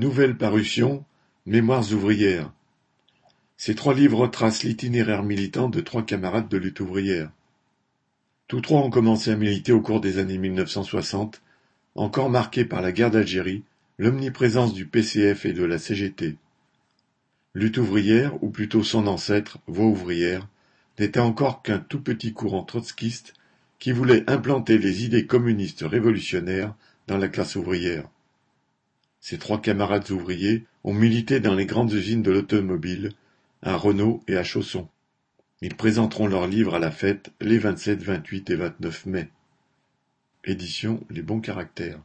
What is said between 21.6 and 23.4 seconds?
qu'un tout petit courant trotskiste